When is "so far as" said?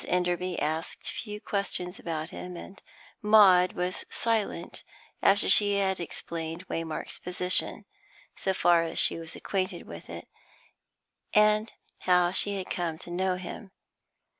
8.35-8.97